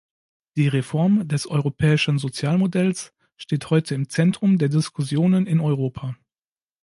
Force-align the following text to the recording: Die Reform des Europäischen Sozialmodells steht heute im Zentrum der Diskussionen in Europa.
Die 0.57 0.67
Reform 0.67 1.27
des 1.27 1.45
Europäischen 1.45 2.17
Sozialmodells 2.17 3.13
steht 3.37 3.69
heute 3.69 3.93
im 3.93 4.09
Zentrum 4.09 4.57
der 4.57 4.67
Diskussionen 4.69 5.45
in 5.45 5.59
Europa. 5.59 6.15